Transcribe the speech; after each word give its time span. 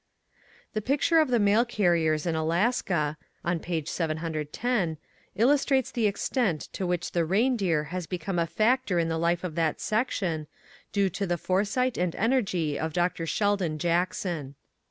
The 0.73 0.81
picture 0.81 1.19
of 1.19 1.27
the 1.27 1.37
mail 1.37 1.63
carriers 1.63 2.25
in 2.25 2.33
Alaska 2.33 3.19
(on 3.45 3.59
page 3.59 3.87
710) 3.87 4.97
illustrates 5.35 5.91
the 5.91 6.07
ex 6.07 6.27
tent 6.27 6.61
to 6.73 6.87
which 6.87 7.11
the 7.11 7.23
reindeer 7.23 7.83
has 7.93 8.07
become 8.07 8.39
a 8.39 8.47
factor 8.47 8.97
in 8.97 9.09
the 9.09 9.19
life 9.19 9.43
of 9.43 9.53
that 9.53 9.79
section, 9.79 10.47
due 10.91 11.09
to 11.09 11.27
the 11.27 11.37
foresight 11.37 11.99
and 11.99 12.15
energy 12.15 12.79
of 12.79 12.93
Dr 12.93 13.27
Sheldon 13.27 13.77
Jackson. 13.77 14.55